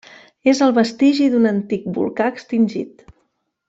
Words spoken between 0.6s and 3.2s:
el vestigi d'un antic volcà extingit.